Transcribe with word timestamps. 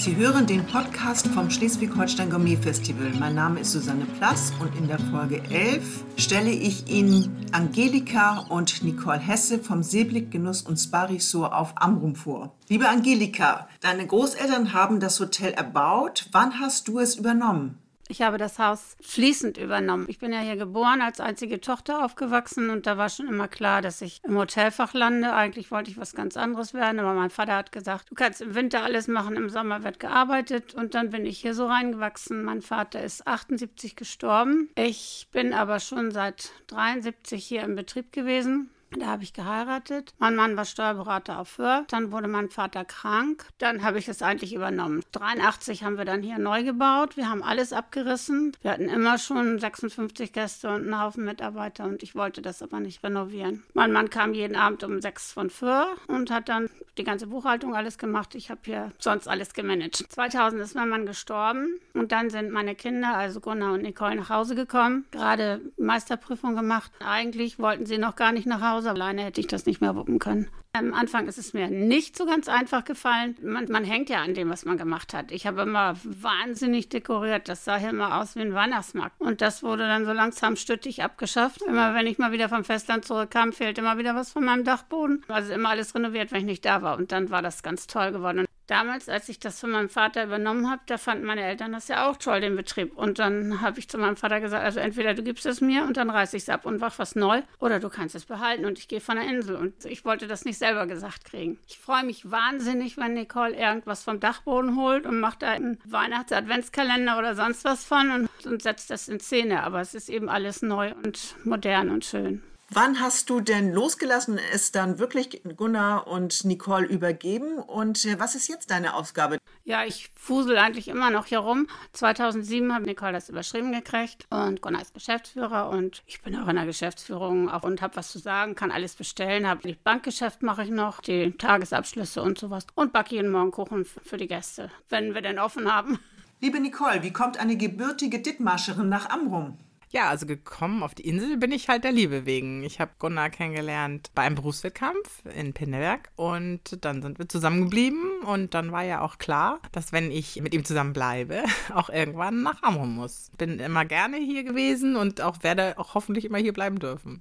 Sie 0.00 0.16
hören 0.16 0.46
den 0.46 0.66
Podcast 0.66 1.26
vom 1.26 1.50
Schleswig-Holstein 1.50 2.30
Gourmet 2.30 2.56
Festival. 2.56 3.12
Mein 3.18 3.34
Name 3.34 3.60
ist 3.60 3.72
Susanne 3.72 4.06
Plass 4.16 4.50
und 4.58 4.74
in 4.74 4.88
der 4.88 4.98
Folge 4.98 5.42
11 5.50 6.06
stelle 6.16 6.48
ich 6.48 6.88
Ihnen 6.90 7.44
Angelika 7.52 8.46
und 8.48 8.82
Nicole 8.82 9.18
Hesse 9.18 9.58
vom 9.58 9.82
Seeblick 9.82 10.30
Genuss 10.30 10.62
und 10.62 10.78
Spa 10.78 11.04
Resort 11.04 11.52
auf 11.52 11.74
Amrum 11.76 12.16
vor. 12.16 12.56
Liebe 12.70 12.88
Angelika, 12.88 13.68
deine 13.82 14.06
Großeltern 14.06 14.72
haben 14.72 15.00
das 15.00 15.20
Hotel 15.20 15.52
erbaut. 15.52 16.30
Wann 16.32 16.58
hast 16.58 16.88
du 16.88 16.98
es 16.98 17.16
übernommen? 17.16 17.76
Ich 18.10 18.22
habe 18.22 18.38
das 18.38 18.58
Haus 18.58 18.96
fließend 19.00 19.56
übernommen. 19.56 20.06
Ich 20.08 20.18
bin 20.18 20.32
ja 20.32 20.40
hier 20.40 20.56
geboren, 20.56 21.00
als 21.00 21.20
einzige 21.20 21.60
Tochter 21.60 22.04
aufgewachsen 22.04 22.68
und 22.68 22.84
da 22.88 22.98
war 22.98 23.08
schon 23.08 23.28
immer 23.28 23.46
klar, 23.46 23.82
dass 23.82 24.02
ich 24.02 24.20
im 24.24 24.36
Hotelfach 24.36 24.94
lande. 24.94 25.32
Eigentlich 25.32 25.70
wollte 25.70 25.92
ich 25.92 25.96
was 25.96 26.12
ganz 26.12 26.36
anderes 26.36 26.74
werden, 26.74 26.98
aber 26.98 27.14
mein 27.14 27.30
Vater 27.30 27.54
hat 27.54 27.70
gesagt, 27.70 28.10
du 28.10 28.16
kannst 28.16 28.40
im 28.40 28.56
Winter 28.56 28.82
alles 28.82 29.06
machen, 29.06 29.36
im 29.36 29.48
Sommer 29.48 29.84
wird 29.84 30.00
gearbeitet 30.00 30.74
und 30.74 30.94
dann 30.94 31.10
bin 31.10 31.24
ich 31.24 31.38
hier 31.38 31.54
so 31.54 31.66
reingewachsen. 31.66 32.42
Mein 32.42 32.62
Vater 32.62 33.00
ist 33.00 33.28
78 33.28 33.94
gestorben. 33.94 34.70
Ich 34.74 35.28
bin 35.30 35.54
aber 35.54 35.78
schon 35.78 36.10
seit 36.10 36.50
73 36.66 37.46
hier 37.46 37.62
im 37.62 37.76
Betrieb 37.76 38.10
gewesen 38.12 38.70
da 38.98 39.06
habe 39.06 39.22
ich 39.22 39.32
geheiratet. 39.32 40.14
Mein 40.18 40.34
Mann 40.34 40.56
war 40.56 40.64
Steuerberater 40.64 41.38
auf 41.38 41.48
Föhr. 41.48 41.84
Dann 41.88 42.10
wurde 42.10 42.26
mein 42.26 42.50
Vater 42.50 42.84
krank. 42.84 43.46
Dann 43.58 43.84
habe 43.84 43.98
ich 43.98 44.08
es 44.08 44.20
eigentlich 44.20 44.52
übernommen. 44.52 45.02
83 45.12 45.84
haben 45.84 45.96
wir 45.96 46.04
dann 46.04 46.22
hier 46.22 46.38
neu 46.38 46.64
gebaut. 46.64 47.16
Wir 47.16 47.30
haben 47.30 47.42
alles 47.42 47.72
abgerissen. 47.72 48.56
Wir 48.62 48.72
hatten 48.72 48.88
immer 48.88 49.18
schon 49.18 49.60
56 49.60 50.32
Gäste 50.32 50.68
und 50.68 50.82
einen 50.82 51.00
Haufen 51.00 51.24
Mitarbeiter 51.24 51.84
und 51.84 52.02
ich 52.02 52.16
wollte 52.16 52.42
das 52.42 52.62
aber 52.62 52.80
nicht 52.80 53.04
renovieren. 53.04 53.62
Mein 53.74 53.92
Mann 53.92 54.10
kam 54.10 54.34
jeden 54.34 54.56
Abend 54.56 54.82
um 54.82 55.00
sechs 55.00 55.32
von 55.32 55.50
Föhr 55.50 55.86
und 56.08 56.30
hat 56.30 56.48
dann 56.48 56.68
die 56.98 57.04
ganze 57.04 57.28
Buchhaltung 57.28 57.76
alles 57.76 57.96
gemacht. 57.96 58.34
Ich 58.34 58.50
habe 58.50 58.60
hier 58.64 58.92
sonst 58.98 59.28
alles 59.28 59.54
gemanagt. 59.54 60.04
2000 60.08 60.60
ist 60.62 60.74
mein 60.74 60.88
Mann 60.88 61.06
gestorben 61.06 61.80
und 61.94 62.10
dann 62.10 62.28
sind 62.28 62.50
meine 62.50 62.74
Kinder, 62.74 63.16
also 63.16 63.40
Gunnar 63.40 63.74
und 63.74 63.82
Nicole, 63.82 64.16
nach 64.16 64.30
Hause 64.30 64.54
gekommen. 64.56 65.06
Gerade 65.12 65.60
Meisterprüfung 65.78 66.56
gemacht. 66.56 66.90
Eigentlich 67.04 67.58
wollten 67.58 67.86
sie 67.86 67.98
noch 67.98 68.16
gar 68.16 68.32
nicht 68.32 68.46
nach 68.46 68.60
Hause 68.60 68.79
Hause. 68.80 68.90
Alleine 68.90 69.22
hätte 69.22 69.40
ich 69.40 69.46
das 69.46 69.66
nicht 69.66 69.80
mehr 69.80 69.94
wuppen 69.94 70.18
können. 70.18 70.48
Am 70.72 70.94
Anfang 70.94 71.26
ist 71.26 71.38
es 71.38 71.52
mir 71.52 71.68
nicht 71.68 72.16
so 72.16 72.26
ganz 72.26 72.48
einfach 72.48 72.84
gefallen. 72.84 73.36
Man, 73.42 73.66
man 73.70 73.84
hängt 73.84 74.08
ja 74.08 74.22
an 74.22 74.34
dem, 74.34 74.50
was 74.50 74.64
man 74.64 74.78
gemacht 74.78 75.12
hat. 75.12 75.32
Ich 75.32 75.46
habe 75.46 75.62
immer 75.62 75.96
wahnsinnig 76.04 76.88
dekoriert. 76.88 77.48
Das 77.48 77.64
sah 77.64 77.76
hier 77.76 77.90
immer 77.90 78.20
aus 78.20 78.36
wie 78.36 78.40
ein 78.40 78.54
Weihnachtsmarkt. 78.54 79.20
Und 79.20 79.40
das 79.40 79.62
wurde 79.62 79.82
dann 79.84 80.06
so 80.06 80.12
langsam 80.12 80.56
stüttig 80.56 81.02
abgeschafft. 81.02 81.62
Immer 81.62 81.94
wenn 81.94 82.06
ich 82.06 82.18
mal 82.18 82.32
wieder 82.32 82.48
vom 82.48 82.64
Festland 82.64 83.04
zurückkam, 83.04 83.52
fehlte 83.52 83.80
immer 83.80 83.98
wieder 83.98 84.14
was 84.14 84.32
von 84.32 84.44
meinem 84.44 84.64
Dachboden. 84.64 85.24
Also 85.28 85.52
immer 85.52 85.70
alles 85.70 85.94
renoviert, 85.94 86.32
wenn 86.32 86.40
ich 86.40 86.46
nicht 86.46 86.64
da 86.64 86.82
war. 86.82 86.96
Und 86.96 87.12
dann 87.12 87.30
war 87.30 87.42
das 87.42 87.62
ganz 87.62 87.86
toll 87.86 88.12
geworden. 88.12 88.46
Damals, 88.70 89.08
als 89.08 89.28
ich 89.28 89.40
das 89.40 89.58
von 89.58 89.72
meinem 89.72 89.88
Vater 89.88 90.22
übernommen 90.22 90.70
habe, 90.70 90.80
da 90.86 90.96
fanden 90.96 91.24
meine 91.24 91.42
Eltern 91.42 91.72
das 91.72 91.88
ja 91.88 92.08
auch 92.08 92.16
toll, 92.16 92.40
den 92.40 92.54
Betrieb. 92.54 92.96
Und 92.96 93.18
dann 93.18 93.62
habe 93.62 93.80
ich 93.80 93.88
zu 93.88 93.98
meinem 93.98 94.14
Vater 94.14 94.40
gesagt, 94.40 94.62
also 94.62 94.78
entweder 94.78 95.12
du 95.12 95.24
gibst 95.24 95.44
es 95.44 95.60
mir 95.60 95.82
und 95.82 95.96
dann 95.96 96.08
reiße 96.08 96.36
ich 96.36 96.44
es 96.44 96.48
ab 96.48 96.64
und 96.66 96.78
mach 96.78 96.96
was 97.00 97.16
neu, 97.16 97.42
oder 97.58 97.80
du 97.80 97.88
kannst 97.88 98.14
es 98.14 98.26
behalten 98.26 98.64
und 98.66 98.78
ich 98.78 98.86
gehe 98.86 99.00
von 99.00 99.16
der 99.16 99.26
Insel. 99.26 99.56
Und 99.56 99.84
ich 99.86 100.04
wollte 100.04 100.28
das 100.28 100.44
nicht 100.44 100.58
selber 100.58 100.86
gesagt 100.86 101.24
kriegen. 101.24 101.58
Ich 101.66 101.80
freue 101.80 102.04
mich 102.04 102.30
wahnsinnig, 102.30 102.96
wenn 102.96 103.14
Nicole 103.14 103.56
irgendwas 103.56 104.04
vom 104.04 104.20
Dachboden 104.20 104.76
holt 104.76 105.04
und 105.04 105.18
macht 105.18 105.42
da 105.42 105.50
einen 105.50 105.80
Weihnachts-Adventskalender 105.86 107.18
oder 107.18 107.34
sonst 107.34 107.64
was 107.64 107.84
von 107.84 108.12
und, 108.12 108.46
und 108.46 108.62
setzt 108.62 108.90
das 108.90 109.08
in 109.08 109.18
Szene. 109.18 109.64
Aber 109.64 109.80
es 109.80 109.94
ist 109.94 110.08
eben 110.08 110.28
alles 110.28 110.62
neu 110.62 110.94
und 111.02 111.34
modern 111.44 111.90
und 111.90 112.04
schön. 112.04 112.40
Wann 112.72 113.00
hast 113.00 113.28
du 113.30 113.40
denn 113.40 113.72
losgelassen, 113.72 114.38
es 114.52 114.70
dann 114.70 115.00
wirklich 115.00 115.42
Gunnar 115.56 116.06
und 116.06 116.44
Nicole 116.44 116.86
übergeben? 116.86 117.58
Und 117.58 118.04
äh, 118.04 118.20
was 118.20 118.36
ist 118.36 118.48
jetzt 118.48 118.70
deine 118.70 118.94
Aufgabe? 118.94 119.38
Ja, 119.64 119.84
ich 119.84 120.08
fusel 120.14 120.56
eigentlich 120.56 120.86
immer 120.86 121.10
noch 121.10 121.26
hier 121.26 121.40
rum. 121.40 121.66
2007 121.94 122.72
habe 122.72 122.84
Nicole 122.84 123.12
das 123.12 123.28
überschrieben 123.28 123.72
gekriegt 123.72 124.24
und 124.30 124.62
Gunnar 124.62 124.82
ist 124.82 124.94
Geschäftsführer 124.94 125.68
und 125.68 126.04
ich 126.06 126.22
bin 126.22 126.36
auch 126.36 126.46
in 126.46 126.54
der 126.54 126.64
Geschäftsführung 126.64 127.50
auch 127.50 127.64
und 127.64 127.82
habe 127.82 127.96
was 127.96 128.12
zu 128.12 128.20
sagen, 128.20 128.54
kann 128.54 128.70
alles 128.70 128.94
bestellen. 128.94 129.48
Habe 129.48 129.66
die 129.66 129.74
Bankgeschäft 129.74 130.44
mache 130.44 130.62
ich 130.62 130.70
noch, 130.70 131.00
die 131.00 131.32
Tagesabschlüsse 131.32 132.22
und 132.22 132.38
sowas 132.38 132.68
und 132.76 132.92
backe 132.92 133.16
jeden 133.16 133.32
Morgen 133.32 133.50
Kuchen 133.50 133.84
für 133.84 134.16
die 134.16 134.28
Gäste, 134.28 134.70
wenn 134.90 135.12
wir 135.12 135.22
denn 135.22 135.40
offen 135.40 135.72
haben. 135.72 135.98
Liebe 136.38 136.60
Nicole, 136.60 137.02
wie 137.02 137.12
kommt 137.12 137.36
eine 137.36 137.56
gebürtige 137.56 138.20
Dithmarscherin 138.20 138.88
nach 138.88 139.10
Amrum? 139.10 139.58
Ja, 139.92 140.08
also 140.08 140.24
gekommen 140.24 140.84
auf 140.84 140.94
die 140.94 141.08
Insel 141.08 141.36
bin 141.36 141.50
ich 141.50 141.68
halt 141.68 141.82
der 141.82 141.90
Liebe 141.90 142.24
wegen. 142.24 142.62
Ich 142.62 142.78
habe 142.78 142.92
Gunnar 143.00 143.28
kennengelernt 143.28 144.12
bei 144.14 144.22
einem 144.22 144.36
Berufswettkampf 144.36 145.24
in 145.34 145.52
Pinneberg 145.52 146.10
und 146.14 146.84
dann 146.84 147.02
sind 147.02 147.18
wir 147.18 147.28
zusammengeblieben 147.28 148.20
und 148.24 148.54
dann 148.54 148.70
war 148.70 148.84
ja 148.84 149.00
auch 149.00 149.18
klar, 149.18 149.58
dass 149.72 149.92
wenn 149.92 150.12
ich 150.12 150.40
mit 150.42 150.54
ihm 150.54 150.64
zusammen 150.64 150.92
bleibe, 150.92 151.42
auch 151.74 151.90
irgendwann 151.90 152.42
nach 152.42 152.62
Amrum 152.62 152.94
muss. 152.94 153.32
Bin 153.36 153.58
immer 153.58 153.84
gerne 153.84 154.16
hier 154.18 154.44
gewesen 154.44 154.94
und 154.94 155.20
auch 155.22 155.42
werde 155.42 155.76
auch 155.76 155.94
hoffentlich 155.94 156.24
immer 156.24 156.38
hier 156.38 156.52
bleiben 156.52 156.78
dürfen. 156.78 157.20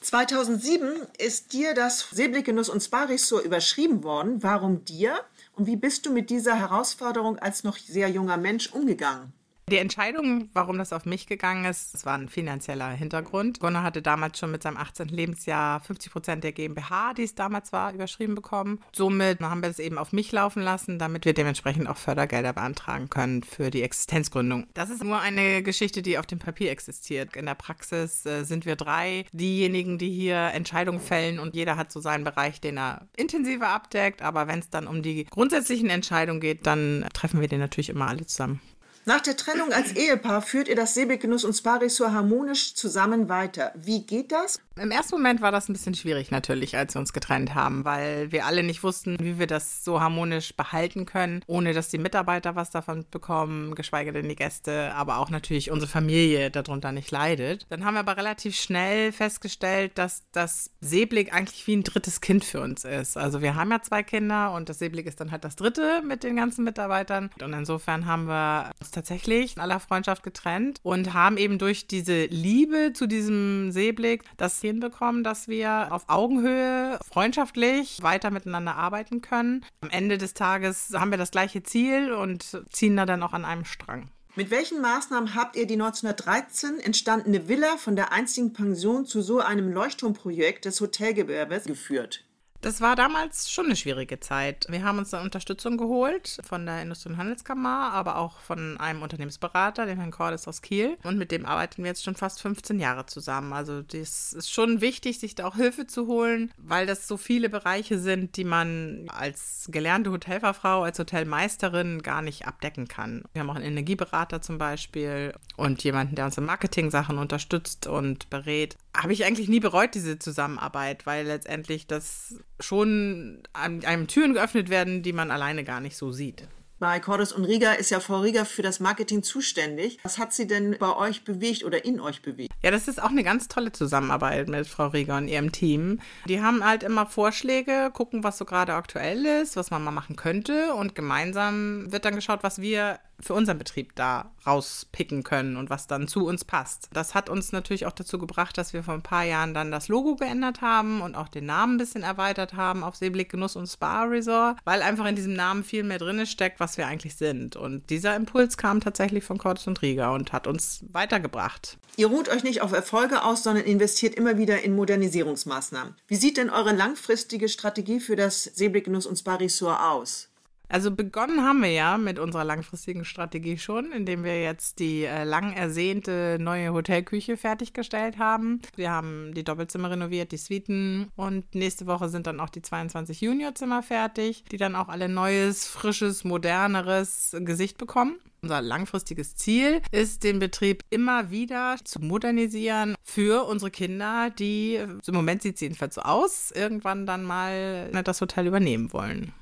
2007 0.00 0.88
ist 1.18 1.52
dir 1.52 1.72
das 1.74 2.10
Seeblickgenuss 2.10 2.68
und 2.68 2.80
Spa-Ressort 2.80 3.44
überschrieben 3.44 4.02
worden. 4.02 4.42
Warum 4.42 4.84
dir? 4.84 5.20
Und 5.54 5.66
wie 5.66 5.76
bist 5.76 6.04
du 6.04 6.12
mit 6.12 6.30
dieser 6.30 6.56
Herausforderung 6.56 7.38
als 7.38 7.62
noch 7.62 7.76
sehr 7.76 8.08
junger 8.08 8.36
Mensch 8.36 8.72
umgegangen? 8.72 9.32
Die 9.70 9.76
Entscheidung, 9.76 10.48
warum 10.54 10.78
das 10.78 10.94
auf 10.94 11.04
mich 11.04 11.26
gegangen 11.26 11.66
ist, 11.66 11.92
das 11.92 12.06
war 12.06 12.14
ein 12.14 12.30
finanzieller 12.30 12.88
Hintergrund. 12.88 13.60
Gunnar 13.60 13.82
hatte 13.82 14.00
damals 14.00 14.38
schon 14.38 14.50
mit 14.50 14.62
seinem 14.62 14.78
18. 14.78 15.08
Lebensjahr 15.08 15.80
50 15.80 16.10
Prozent 16.10 16.44
der 16.44 16.52
GmbH, 16.52 17.12
die 17.12 17.24
es 17.24 17.34
damals 17.34 17.70
war, 17.70 17.92
überschrieben 17.92 18.34
bekommen. 18.34 18.80
Somit 18.94 19.40
haben 19.40 19.60
wir 19.60 19.68
es 19.68 19.78
eben 19.78 19.98
auf 19.98 20.12
mich 20.12 20.32
laufen 20.32 20.62
lassen, 20.62 20.98
damit 20.98 21.26
wir 21.26 21.34
dementsprechend 21.34 21.86
auch 21.86 21.98
Fördergelder 21.98 22.54
beantragen 22.54 23.10
können 23.10 23.42
für 23.42 23.70
die 23.70 23.82
Existenzgründung. 23.82 24.66
Das 24.72 24.88
ist 24.88 25.04
nur 25.04 25.20
eine 25.20 25.62
Geschichte, 25.62 26.00
die 26.00 26.16
auf 26.16 26.26
dem 26.26 26.38
Papier 26.38 26.70
existiert. 26.70 27.36
In 27.36 27.44
der 27.44 27.54
Praxis 27.54 28.24
äh, 28.24 28.44
sind 28.44 28.64
wir 28.64 28.76
drei 28.76 29.26
diejenigen, 29.32 29.98
die 29.98 30.10
hier 30.10 30.50
Entscheidungen 30.54 31.00
fällen 31.00 31.38
und 31.38 31.54
jeder 31.54 31.76
hat 31.76 31.92
so 31.92 32.00
seinen 32.00 32.24
Bereich, 32.24 32.62
den 32.62 32.78
er 32.78 33.06
intensiver 33.16 33.68
abdeckt. 33.68 34.22
Aber 34.22 34.48
wenn 34.48 34.60
es 34.60 34.70
dann 34.70 34.86
um 34.86 35.02
die 35.02 35.24
grundsätzlichen 35.24 35.90
Entscheidungen 35.90 36.40
geht, 36.40 36.66
dann 36.66 37.06
treffen 37.12 37.42
wir 37.42 37.48
den 37.48 37.60
natürlich 37.60 37.90
immer 37.90 38.08
alle 38.08 38.24
zusammen. 38.24 38.62
Nach 39.08 39.22
der 39.22 39.38
Trennung 39.38 39.72
als 39.72 39.92
Ehepaar 39.92 40.42
führt 40.42 40.68
ihr 40.68 40.76
das 40.76 40.92
Seebegenuss 40.92 41.42
und 41.42 41.54
Spa-Ressort 41.54 42.12
harmonisch 42.12 42.74
zusammen 42.74 43.30
weiter. 43.30 43.72
Wie 43.74 44.04
geht 44.04 44.32
das? 44.32 44.60
Im 44.78 44.90
ersten 44.90 45.14
Moment 45.14 45.40
war 45.40 45.50
das 45.50 45.66
ein 45.66 45.72
bisschen 45.72 45.94
schwierig 45.94 46.30
natürlich, 46.30 46.76
als 46.76 46.94
wir 46.94 47.00
uns 47.00 47.14
getrennt 47.14 47.54
haben, 47.54 47.86
weil 47.86 48.30
wir 48.32 48.44
alle 48.44 48.62
nicht 48.62 48.82
wussten, 48.82 49.16
wie 49.18 49.38
wir 49.38 49.46
das 49.46 49.82
so 49.82 50.02
harmonisch 50.02 50.54
behalten 50.54 51.06
können, 51.06 51.42
ohne 51.46 51.72
dass 51.72 51.88
die 51.88 51.96
Mitarbeiter 51.96 52.54
was 52.54 52.70
davon 52.70 53.06
bekommen, 53.10 53.74
geschweige 53.74 54.12
denn 54.12 54.28
die 54.28 54.36
Gäste, 54.36 54.94
aber 54.94 55.16
auch 55.16 55.30
natürlich 55.30 55.70
unsere 55.70 55.90
Familie 55.90 56.50
darunter 56.50 56.92
nicht 56.92 57.10
leidet. 57.10 57.64
Dann 57.70 57.86
haben 57.86 57.94
wir 57.94 58.00
aber 58.00 58.18
relativ 58.18 58.56
schnell 58.56 59.10
festgestellt, 59.12 59.92
dass 59.96 60.24
das 60.32 60.70
Seeblick 60.82 61.32
eigentlich 61.32 61.66
wie 61.66 61.76
ein 61.76 61.82
drittes 61.82 62.20
Kind 62.20 62.44
für 62.44 62.60
uns 62.60 62.84
ist. 62.84 63.16
Also 63.16 63.40
wir 63.40 63.54
haben 63.54 63.70
ja 63.70 63.80
zwei 63.80 64.02
Kinder 64.02 64.52
und 64.52 64.68
das 64.68 64.80
Seeblick 64.80 65.06
ist 65.06 65.18
dann 65.18 65.30
halt 65.32 65.44
das 65.44 65.56
dritte 65.56 66.02
mit 66.06 66.24
den 66.24 66.36
ganzen 66.36 66.62
Mitarbeitern. 66.62 67.30
Und 67.42 67.54
insofern 67.54 68.04
haben 68.04 68.26
wir 68.26 68.70
uns 68.78 68.97
tatsächlich 68.98 69.54
in 69.54 69.62
aller 69.62 69.78
Freundschaft 69.78 70.24
getrennt 70.24 70.80
und 70.82 71.14
haben 71.14 71.36
eben 71.36 71.58
durch 71.58 71.86
diese 71.86 72.24
Liebe 72.26 72.92
zu 72.92 73.06
diesem 73.06 73.70
Seeblick 73.70 74.24
das 74.36 74.60
hinbekommen, 74.60 75.22
dass 75.22 75.46
wir 75.46 75.88
auf 75.92 76.08
Augenhöhe 76.08 76.98
freundschaftlich 77.08 78.02
weiter 78.02 78.30
miteinander 78.30 78.74
arbeiten 78.74 79.22
können. 79.22 79.64
Am 79.82 79.90
Ende 79.90 80.18
des 80.18 80.34
Tages 80.34 80.90
haben 80.94 81.12
wir 81.12 81.18
das 81.18 81.30
gleiche 81.30 81.62
Ziel 81.62 82.12
und 82.12 82.60
ziehen 82.70 82.96
da 82.96 83.06
dann 83.06 83.22
auch 83.22 83.32
an 83.32 83.44
einem 83.44 83.64
Strang. 83.64 84.10
Mit 84.34 84.50
welchen 84.50 84.80
Maßnahmen 84.80 85.34
habt 85.34 85.56
ihr 85.56 85.66
die 85.66 85.74
1913 85.74 86.80
entstandene 86.80 87.48
Villa 87.48 87.76
von 87.76 87.94
der 87.94 88.12
einzigen 88.12 88.52
Pension 88.52 89.06
zu 89.06 89.22
so 89.22 89.38
einem 89.38 89.72
Leuchtturmprojekt 89.72 90.64
des 90.64 90.80
Hotelgewerbes 90.80 91.64
geführt? 91.64 92.24
Das 92.60 92.80
war 92.80 92.96
damals 92.96 93.50
schon 93.50 93.66
eine 93.66 93.76
schwierige 93.76 94.18
Zeit. 94.18 94.66
Wir 94.68 94.82
haben 94.82 94.98
uns 94.98 95.10
dann 95.10 95.22
Unterstützung 95.22 95.76
geholt 95.76 96.38
von 96.44 96.66
der 96.66 96.82
Industrie- 96.82 97.10
und 97.10 97.16
Handelskammer, 97.16 97.92
aber 97.92 98.16
auch 98.16 98.40
von 98.40 98.76
einem 98.78 99.02
Unternehmensberater, 99.02 99.86
dem 99.86 99.98
Herrn 99.98 100.10
Cordes 100.10 100.48
aus 100.48 100.60
Kiel. 100.60 100.96
Und 101.04 101.18
mit 101.18 101.30
dem 101.30 101.46
arbeiten 101.46 101.84
wir 101.84 101.90
jetzt 101.90 102.02
schon 102.02 102.16
fast 102.16 102.42
15 102.42 102.80
Jahre 102.80 103.06
zusammen. 103.06 103.52
Also 103.52 103.82
das 103.82 104.32
ist 104.32 104.50
schon 104.50 104.80
wichtig, 104.80 105.20
sich 105.20 105.36
da 105.36 105.46
auch 105.46 105.54
Hilfe 105.54 105.86
zu 105.86 106.08
holen, 106.08 106.52
weil 106.58 106.86
das 106.86 107.06
so 107.06 107.16
viele 107.16 107.48
Bereiche 107.48 107.98
sind, 107.98 108.36
die 108.36 108.44
man 108.44 109.08
als 109.08 109.68
gelernte 109.70 110.10
Hotelfachfrau, 110.10 110.82
als 110.82 110.98
Hotelmeisterin 110.98 112.02
gar 112.02 112.22
nicht 112.22 112.46
abdecken 112.46 112.88
kann. 112.88 113.22
Wir 113.32 113.40
haben 113.40 113.50
auch 113.50 113.56
einen 113.56 113.66
Energieberater 113.66 114.42
zum 114.42 114.58
Beispiel 114.58 115.32
und 115.56 115.84
jemanden, 115.84 116.16
der 116.16 116.24
uns 116.24 116.36
in 116.36 116.44
Marketing-Sachen 116.44 117.18
unterstützt 117.18 117.86
und 117.86 118.28
berät. 118.30 118.76
Habe 118.96 119.12
ich 119.12 119.24
eigentlich 119.24 119.48
nie 119.48 119.60
bereut, 119.60 119.94
diese 119.94 120.18
Zusammenarbeit, 120.18 121.06
weil 121.06 121.24
letztendlich 121.24 121.86
das 121.86 122.34
schon 122.60 123.42
einem 123.52 124.06
Türen 124.06 124.34
geöffnet 124.34 124.68
werden, 124.68 125.02
die 125.02 125.12
man 125.12 125.30
alleine 125.30 125.64
gar 125.64 125.80
nicht 125.80 125.96
so 125.96 126.12
sieht. 126.12 126.48
Bei 126.80 127.00
Cordes 127.00 127.32
und 127.32 127.44
Riga 127.44 127.72
ist 127.72 127.90
ja 127.90 127.98
Frau 127.98 128.20
Riga 128.20 128.44
für 128.44 128.62
das 128.62 128.78
Marketing 128.78 129.24
zuständig. 129.24 129.98
Was 130.04 130.16
hat 130.16 130.32
sie 130.32 130.46
denn 130.46 130.76
bei 130.78 130.94
euch 130.94 131.24
bewegt 131.24 131.64
oder 131.64 131.84
in 131.84 131.98
euch 131.98 132.22
bewegt? 132.22 132.52
Ja, 132.62 132.70
das 132.70 132.86
ist 132.86 133.02
auch 133.02 133.10
eine 133.10 133.24
ganz 133.24 133.48
tolle 133.48 133.72
Zusammenarbeit 133.72 134.48
mit 134.48 134.68
Frau 134.68 134.86
Riga 134.86 135.18
und 135.18 135.26
ihrem 135.26 135.50
Team. 135.50 135.98
Die 136.26 136.40
haben 136.40 136.64
halt 136.64 136.84
immer 136.84 137.06
Vorschläge, 137.06 137.90
gucken, 137.92 138.22
was 138.22 138.38
so 138.38 138.44
gerade 138.44 138.74
aktuell 138.74 139.26
ist, 139.26 139.56
was 139.56 139.72
man 139.72 139.82
mal 139.82 139.90
machen 139.90 140.14
könnte 140.14 140.72
und 140.74 140.94
gemeinsam 140.94 141.90
wird 141.90 142.04
dann 142.04 142.14
geschaut, 142.14 142.44
was 142.44 142.60
wir 142.60 143.00
für 143.20 143.34
unseren 143.34 143.58
Betrieb 143.58 143.94
da 143.96 144.30
rauspicken 144.46 145.22
können 145.22 145.56
und 145.56 145.70
was 145.70 145.86
dann 145.86 146.08
zu 146.08 146.26
uns 146.26 146.44
passt. 146.44 146.88
Das 146.92 147.14
hat 147.14 147.28
uns 147.28 147.52
natürlich 147.52 147.86
auch 147.86 147.92
dazu 147.92 148.18
gebracht, 148.18 148.56
dass 148.56 148.72
wir 148.72 148.82
vor 148.82 148.94
ein 148.94 149.02
paar 149.02 149.24
Jahren 149.24 149.54
dann 149.54 149.70
das 149.70 149.88
Logo 149.88 150.16
geändert 150.16 150.60
haben 150.60 151.00
und 151.00 151.14
auch 151.14 151.28
den 151.28 151.46
Namen 151.46 151.74
ein 151.74 151.78
bisschen 151.78 152.02
erweitert 152.02 152.54
haben 152.54 152.84
auf 152.84 152.96
Seeblick 152.96 153.30
Genuss 153.30 153.56
und 153.56 153.66
Spa 153.66 154.04
Resort, 154.04 154.58
weil 154.64 154.82
einfach 154.82 155.06
in 155.06 155.16
diesem 155.16 155.34
Namen 155.34 155.64
viel 155.64 155.82
mehr 155.82 155.98
drin 155.98 156.24
steckt, 156.26 156.60
was 156.60 156.78
wir 156.78 156.86
eigentlich 156.86 157.16
sind. 157.16 157.56
Und 157.56 157.90
dieser 157.90 158.16
Impuls 158.16 158.56
kam 158.56 158.80
tatsächlich 158.80 159.24
von 159.24 159.38
Cordes 159.38 159.66
und 159.66 159.82
Rieger 159.82 160.12
und 160.12 160.32
hat 160.32 160.46
uns 160.46 160.84
weitergebracht. 160.92 161.78
Ihr 161.96 162.06
ruht 162.06 162.28
euch 162.28 162.44
nicht 162.44 162.62
auf 162.62 162.72
Erfolge 162.72 163.24
aus, 163.24 163.42
sondern 163.42 163.64
investiert 163.64 164.14
immer 164.14 164.38
wieder 164.38 164.62
in 164.62 164.76
Modernisierungsmaßnahmen. 164.76 165.96
Wie 166.06 166.16
sieht 166.16 166.36
denn 166.36 166.50
eure 166.50 166.72
langfristige 166.72 167.48
Strategie 167.48 168.00
für 168.00 168.16
das 168.16 168.44
Seeblick 168.44 168.84
Genuss 168.84 169.06
und 169.06 169.16
Spa 169.16 169.34
Resort 169.34 169.80
aus? 169.80 170.28
Also 170.68 170.90
begonnen 170.90 171.42
haben 171.42 171.62
wir 171.62 171.70
ja 171.70 171.96
mit 171.96 172.18
unserer 172.18 172.44
langfristigen 172.44 173.04
Strategie 173.04 173.56
schon, 173.56 173.90
indem 173.90 174.22
wir 174.22 174.40
jetzt 174.42 174.80
die 174.80 175.04
äh, 175.04 175.24
lang 175.24 175.54
ersehnte 175.54 176.36
neue 176.38 176.72
Hotelküche 176.74 177.38
fertiggestellt 177.38 178.18
haben. 178.18 178.60
Wir 178.76 178.90
haben 178.90 179.32
die 179.34 179.44
Doppelzimmer 179.44 179.90
renoviert, 179.90 180.30
die 180.32 180.36
Suiten 180.36 181.08
und 181.16 181.54
nächste 181.54 181.86
Woche 181.86 182.10
sind 182.10 182.26
dann 182.26 182.38
auch 182.38 182.50
die 182.50 182.62
22 182.62 183.22
Juniorzimmer 183.22 183.82
fertig, 183.82 184.44
die 184.50 184.58
dann 184.58 184.76
auch 184.76 184.88
alle 184.88 185.08
neues, 185.08 185.66
frisches, 185.66 186.24
moderneres 186.24 187.34
Gesicht 187.40 187.78
bekommen. 187.78 188.16
Unser 188.42 188.60
langfristiges 188.60 189.34
Ziel 189.34 189.80
ist, 189.90 190.22
den 190.22 190.38
Betrieb 190.38 190.84
immer 190.90 191.30
wieder 191.30 191.76
zu 191.82 191.98
modernisieren 191.98 192.94
für 193.02 193.44
unsere 193.48 193.70
Kinder, 193.70 194.30
die, 194.30 194.76
im 194.76 195.14
Moment 195.14 195.42
sieht 195.42 195.56
es 195.56 195.60
jedenfalls 195.60 195.96
so 195.96 196.02
aus, 196.02 196.52
irgendwann 196.52 197.04
dann 197.04 197.24
mal 197.24 197.90
das 198.04 198.20
Hotel 198.20 198.46
übernehmen 198.46 198.92
wollen. 198.92 199.32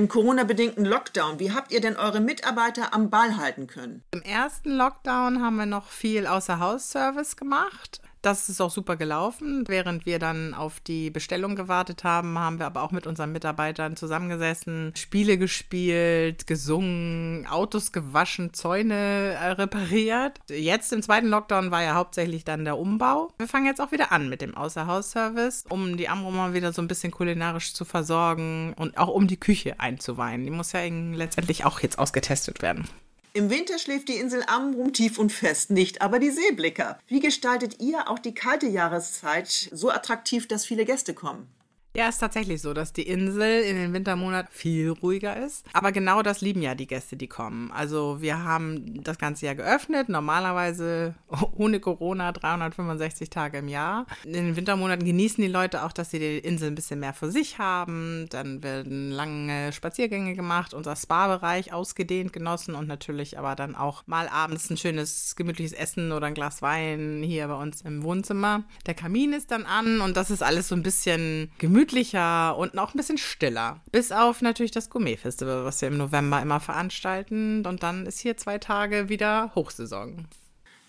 Im 0.00 0.08
Corona-bedingten 0.08 0.86
Lockdown, 0.86 1.40
wie 1.40 1.52
habt 1.52 1.72
ihr 1.72 1.82
denn 1.82 1.98
eure 1.98 2.20
Mitarbeiter 2.20 2.94
am 2.94 3.10
Ball 3.10 3.36
halten 3.36 3.66
können? 3.66 4.02
Im 4.12 4.22
ersten 4.22 4.70
Lockdown 4.70 5.42
haben 5.42 5.56
wir 5.56 5.66
noch 5.66 5.88
viel 5.88 6.26
Außer-Haus-Service 6.26 7.36
gemacht. 7.36 8.00
Das 8.22 8.50
ist 8.50 8.60
auch 8.60 8.70
super 8.70 8.96
gelaufen. 8.96 9.64
Während 9.66 10.04
wir 10.04 10.18
dann 10.18 10.52
auf 10.52 10.80
die 10.80 11.10
Bestellung 11.10 11.56
gewartet 11.56 12.04
haben, 12.04 12.38
haben 12.38 12.58
wir 12.58 12.66
aber 12.66 12.82
auch 12.82 12.90
mit 12.90 13.06
unseren 13.06 13.32
Mitarbeitern 13.32 13.96
zusammengesessen, 13.96 14.92
Spiele 14.94 15.38
gespielt, 15.38 16.46
gesungen, 16.46 17.46
Autos 17.46 17.92
gewaschen, 17.92 18.52
Zäune 18.52 18.94
äh, 18.94 19.52
repariert. 19.52 20.38
Jetzt 20.50 20.92
im 20.92 21.02
zweiten 21.02 21.28
Lockdown 21.28 21.70
war 21.70 21.82
ja 21.82 21.94
hauptsächlich 21.94 22.44
dann 22.44 22.66
der 22.66 22.76
Umbau. 22.76 23.32
Wir 23.38 23.48
fangen 23.48 23.66
jetzt 23.66 23.80
auch 23.80 23.92
wieder 23.92 24.12
an 24.12 24.28
mit 24.28 24.42
dem 24.42 24.54
Außerhausservice, 24.54 25.64
um 25.70 25.96
die 25.96 26.08
Amroma 26.08 26.52
wieder 26.52 26.74
so 26.74 26.82
ein 26.82 26.88
bisschen 26.88 27.12
kulinarisch 27.12 27.72
zu 27.72 27.86
versorgen 27.86 28.74
und 28.76 28.98
auch 28.98 29.08
um 29.08 29.28
die 29.28 29.40
Küche 29.40 29.80
einzuweihen. 29.80 30.44
Die 30.44 30.50
muss 30.50 30.72
ja 30.72 30.80
letztendlich 30.80 31.64
auch 31.64 31.80
jetzt 31.80 31.98
ausgetestet 31.98 32.60
werden. 32.60 32.86
Im 33.32 33.48
Winter 33.48 33.78
schläft 33.78 34.08
die 34.08 34.16
Insel 34.16 34.42
Amrum 34.48 34.92
tief 34.92 35.16
und 35.16 35.30
fest, 35.30 35.70
nicht 35.70 36.02
aber 36.02 36.18
die 36.18 36.30
Seeblicker. 36.30 36.98
Wie 37.06 37.20
gestaltet 37.20 37.80
ihr 37.80 38.10
auch 38.10 38.18
die 38.18 38.34
kalte 38.34 38.66
Jahreszeit 38.66 39.46
so 39.70 39.88
attraktiv, 39.90 40.48
dass 40.48 40.66
viele 40.66 40.84
Gäste 40.84 41.14
kommen? 41.14 41.46
Ja, 41.92 42.08
ist 42.08 42.18
tatsächlich 42.18 42.62
so, 42.62 42.72
dass 42.72 42.92
die 42.92 43.02
Insel 43.02 43.62
in 43.62 43.74
den 43.74 43.92
Wintermonaten 43.92 44.48
viel 44.52 44.90
ruhiger 44.90 45.36
ist. 45.44 45.66
Aber 45.72 45.90
genau 45.90 46.22
das 46.22 46.40
lieben 46.40 46.62
ja 46.62 46.76
die 46.76 46.86
Gäste, 46.86 47.16
die 47.16 47.26
kommen. 47.26 47.72
Also 47.72 48.18
wir 48.20 48.44
haben 48.44 49.02
das 49.02 49.18
ganze 49.18 49.46
Jahr 49.46 49.56
geöffnet, 49.56 50.08
normalerweise 50.08 51.16
ohne 51.56 51.80
Corona 51.80 52.30
365 52.30 53.28
Tage 53.28 53.58
im 53.58 53.66
Jahr. 53.66 54.06
In 54.24 54.34
den 54.34 54.56
Wintermonaten 54.56 55.04
genießen 55.04 55.42
die 55.42 55.50
Leute 55.50 55.82
auch, 55.82 55.90
dass 55.90 56.12
sie 56.12 56.20
die 56.20 56.38
Insel 56.38 56.68
ein 56.68 56.76
bisschen 56.76 57.00
mehr 57.00 57.12
für 57.12 57.28
sich 57.28 57.58
haben. 57.58 58.26
Dann 58.30 58.62
werden 58.62 59.10
lange 59.10 59.72
Spaziergänge 59.72 60.36
gemacht, 60.36 60.74
unser 60.74 60.94
Spa-Bereich 60.94 61.72
ausgedehnt 61.72 62.32
genossen 62.32 62.76
und 62.76 62.86
natürlich 62.86 63.36
aber 63.36 63.56
dann 63.56 63.74
auch 63.74 64.06
mal 64.06 64.28
abends 64.28 64.70
ein 64.70 64.76
schönes 64.76 65.34
gemütliches 65.34 65.72
Essen 65.72 66.12
oder 66.12 66.28
ein 66.28 66.34
Glas 66.34 66.62
Wein 66.62 67.20
hier 67.24 67.48
bei 67.48 67.54
uns 67.54 67.80
im 67.80 68.04
Wohnzimmer. 68.04 68.62
Der 68.86 68.94
Kamin 68.94 69.32
ist 69.32 69.50
dann 69.50 69.66
an 69.66 70.00
und 70.00 70.16
das 70.16 70.30
ist 70.30 70.44
alles 70.44 70.68
so 70.68 70.76
ein 70.76 70.84
bisschen 70.84 71.50
gemütlich 71.58 71.79
gemütlicher 71.80 72.56
und 72.56 72.78
auch 72.78 72.94
ein 72.94 72.96
bisschen 72.96 73.18
stiller. 73.18 73.80
Bis 73.90 74.12
auf 74.12 74.42
natürlich 74.42 74.70
das 74.70 74.90
Gourmet-Festival, 74.90 75.64
was 75.64 75.80
wir 75.80 75.88
im 75.88 75.96
November 75.96 76.40
immer 76.42 76.60
veranstalten. 76.60 77.64
Und 77.66 77.82
dann 77.82 78.06
ist 78.06 78.18
hier 78.20 78.36
zwei 78.36 78.58
Tage 78.58 79.08
wieder 79.08 79.52
Hochsaison. 79.54 80.28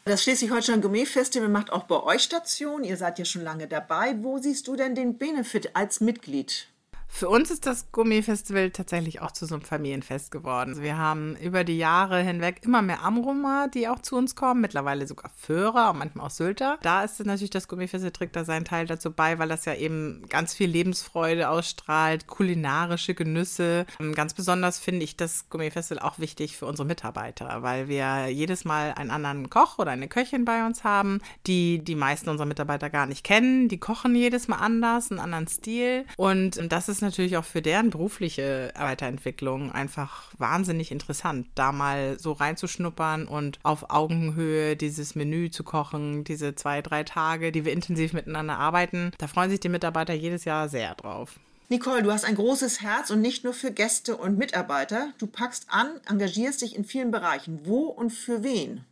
Das 0.05 0.23
Schleswig-Holstein 0.23 0.81
Gourmet 0.81 1.05
Festival 1.05 1.47
macht 1.47 1.71
auch 1.71 1.83
bei 1.83 2.01
euch 2.03 2.23
Station. 2.23 2.83
Ihr 2.83 2.97
seid 2.97 3.19
ja 3.19 3.25
schon 3.25 3.43
lange 3.43 3.67
dabei. 3.67 4.15
Wo 4.19 4.39
siehst 4.39 4.67
du 4.67 4.75
denn 4.75 4.95
den 4.95 5.17
Benefit 5.17 5.75
als 5.75 6.01
Mitglied? 6.01 6.67
Für 7.13 7.29
uns 7.29 7.51
ist 7.51 7.67
das 7.67 7.91
Gourmet-Festival 7.91 8.71
tatsächlich 8.71 9.21
auch 9.21 9.31
zu 9.31 9.45
so 9.45 9.53
einem 9.53 9.63
Familienfest 9.63 10.31
geworden. 10.31 10.81
Wir 10.81 10.97
haben 10.97 11.35
über 11.35 11.63
die 11.63 11.77
Jahre 11.77 12.21
hinweg 12.21 12.61
immer 12.63 12.81
mehr 12.81 13.03
Amroma, 13.03 13.67
die 13.67 13.87
auch 13.89 13.99
zu 13.99 14.15
uns 14.15 14.33
kommen, 14.33 14.61
mittlerweile 14.61 15.05
sogar 15.05 15.29
Föhrer 15.35 15.91
und 15.91 15.99
manchmal 15.99 16.25
auch 16.25 16.31
Sylter. 16.31 16.79
Da 16.81 17.03
ist 17.03 17.23
natürlich 17.23 17.51
das 17.51 17.67
Gourmet-Festival 17.67 18.11
trägt 18.11 18.35
da 18.35 18.43
seinen 18.43 18.65
Teil 18.65 18.87
dazu 18.87 19.11
bei, 19.11 19.37
weil 19.37 19.49
das 19.49 19.65
ja 19.65 19.75
eben 19.75 20.23
ganz 20.29 20.55
viel 20.55 20.69
Lebensfreude 20.69 21.49
ausstrahlt, 21.49 22.25
kulinarische 22.25 23.13
Genüsse. 23.13 23.85
Ähm, 23.99 24.15
ganz 24.15 24.33
besonders 24.33 24.79
finde 24.79 25.03
ich 25.03 25.15
das 25.15 25.47
Gourmet-Festival 25.49 26.01
auch 26.01 26.17
wichtig 26.17 26.57
für 26.57 26.65
unsere 26.65 26.87
Mitarbeiter, 26.87 27.61
weil 27.61 27.87
wir 27.87 28.29
jedes 28.29 28.65
Mal 28.65 28.93
einen 28.95 29.11
anderen 29.11 29.49
Koch 29.49 29.77
oder 29.77 29.91
eine 29.91 30.07
Köchin 30.07 30.45
bei 30.45 30.65
uns 30.65 30.83
haben, 30.83 31.19
die 31.45 31.83
die 31.83 31.95
meisten 31.95 32.29
unserer 32.29 32.47
Mitarbeiter 32.47 32.89
gar 32.89 33.05
nicht 33.05 33.23
kennen. 33.23 33.67
Die 33.67 33.79
kochen 33.79 34.15
jedes 34.15 34.47
Mal 34.47 34.57
anders, 34.57 35.11
einen 35.11 35.19
anderen 35.19 35.47
Stil 35.47 36.05
und 36.17 36.71
das 36.71 36.89
ist 36.89 37.00
ist 37.01 37.07
natürlich 37.07 37.37
auch 37.37 37.45
für 37.45 37.61
deren 37.61 37.89
berufliche 37.89 38.71
Weiterentwicklung 38.77 39.71
einfach 39.71 40.31
wahnsinnig 40.37 40.91
interessant, 40.91 41.47
da 41.55 41.71
mal 41.71 42.19
so 42.19 42.31
reinzuschnuppern 42.31 43.27
und 43.27 43.59
auf 43.63 43.89
Augenhöhe 43.89 44.75
dieses 44.75 45.15
Menü 45.15 45.49
zu 45.49 45.63
kochen, 45.63 46.23
diese 46.23 46.53
zwei, 46.53 46.81
drei 46.81 47.03
Tage, 47.03 47.51
die 47.51 47.65
wir 47.65 47.73
intensiv 47.73 48.13
miteinander 48.13 48.57
arbeiten. 48.57 49.11
Da 49.17 49.27
freuen 49.27 49.49
sich 49.49 49.59
die 49.59 49.69
Mitarbeiter 49.69 50.13
jedes 50.13 50.45
Jahr 50.45 50.69
sehr 50.69 50.93
drauf. 50.95 51.39
Nicole, 51.69 52.03
du 52.03 52.11
hast 52.11 52.25
ein 52.25 52.35
großes 52.35 52.81
Herz 52.81 53.09
und 53.09 53.21
nicht 53.21 53.43
nur 53.43 53.53
für 53.53 53.71
Gäste 53.71 54.17
und 54.17 54.37
Mitarbeiter. 54.37 55.13
Du 55.17 55.25
packst 55.25 55.67
an, 55.69 55.87
engagierst 56.07 56.61
dich 56.61 56.75
in 56.75 56.83
vielen 56.83 57.11
Bereichen. 57.11 57.61
Wo 57.63 57.85
und 57.85 58.11
für 58.11 58.43
wen? 58.43 58.83